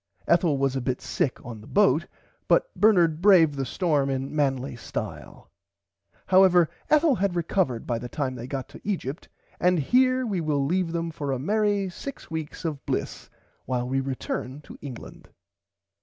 Ethel 0.27 0.57
was 0.57 0.75
a 0.75 0.81
bit 0.81 0.99
sick 0.99 1.37
on 1.45 1.61
the 1.61 1.67
boat 1.67 2.07
but 2.47 2.73
Bernard 2.73 3.21
braved 3.21 3.53
the 3.53 3.67
storm 3.67 4.09
in 4.09 4.35
manly 4.35 4.75
style. 4.75 5.51
However 6.25 6.71
Ethel 6.89 7.13
had 7.13 7.35
recovered 7.35 7.85
by 7.85 7.99
the 7.99 8.09
time 8.09 8.33
they 8.33 8.47
got 8.47 8.67
to 8.69 8.81
Egypt 8.83 9.29
and 9.59 9.77
here 9.77 10.25
we 10.25 10.41
will 10.41 10.65
leave 10.65 10.91
them 10.91 11.11
for 11.11 11.31
a 11.31 11.37
merry 11.37 11.87
six 11.87 12.31
weeks 12.31 12.65
of 12.65 12.83
bliss 12.87 13.29
while 13.65 13.87
we 13.87 13.99
return 13.99 14.61
to 14.61 14.75
England. 14.81 15.29